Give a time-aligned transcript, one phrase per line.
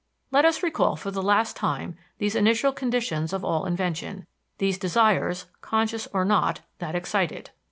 [0.31, 4.25] Let us recall for the last time these initial conditions of all invention
[4.57, 7.51] these desires, conscious or not, that excite it.